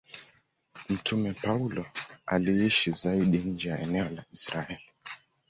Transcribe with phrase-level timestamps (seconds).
[0.89, 1.85] Mtume Paulo
[2.25, 4.87] aliishi zaidi nje ya eneo la Israeli.